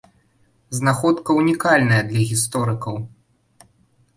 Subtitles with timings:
[0.77, 2.95] Знаходка ўнікальная для гісторыкаў.